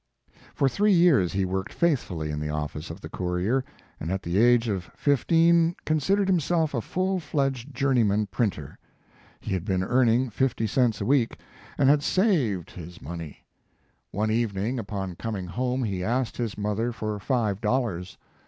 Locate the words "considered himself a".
5.85-6.81